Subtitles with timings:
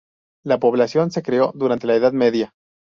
[0.43, 2.55] La población se creó durante la Edad Media.